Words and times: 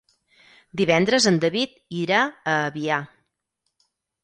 Divendres 0.81 1.27
en 1.33 1.37
David 1.43 1.77
irà 1.99 2.23
a 2.25 2.57
Avià. 2.73 3.01